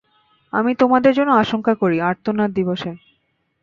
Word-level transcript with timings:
আমি 0.53 0.71
তোমাদের 0.75 1.13
জন্য 1.15 1.31
আশংকা 1.33 1.73
করি 1.75 1.97
আর্তনাদ 2.01 2.49
দিবসের। 2.53 2.95